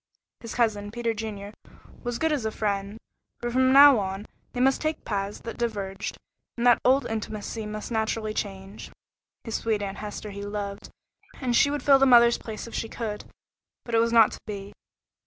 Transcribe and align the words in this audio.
His 0.39 0.55
cousin, 0.55 0.89
Peter 0.89 1.13
Junior, 1.13 1.53
was 2.01 2.17
good 2.17 2.31
as 2.31 2.43
a 2.43 2.49
friend, 2.51 2.97
but 3.39 3.51
from 3.51 3.71
now 3.71 3.99
on 3.99 4.25
they 4.53 4.59
must 4.59 4.81
take 4.81 5.05
paths 5.05 5.41
that 5.41 5.59
diverged, 5.59 6.17
and 6.57 6.65
that 6.65 6.81
old 6.83 7.05
intimacy 7.05 7.67
must 7.67 7.91
naturally 7.91 8.33
change. 8.33 8.89
His 9.43 9.53
sweet 9.53 9.83
Aunt 9.83 9.97
Hester 9.99 10.31
he 10.31 10.41
loved, 10.41 10.89
and 11.39 11.55
she 11.55 11.69
would 11.69 11.83
fill 11.83 11.99
the 11.99 12.07
mother's 12.07 12.39
place 12.39 12.65
if 12.65 12.73
she 12.73 12.89
could, 12.89 13.25
but 13.85 13.93
it 13.93 13.99
was 13.99 14.11
not 14.11 14.31
to 14.31 14.39
be. 14.47 14.73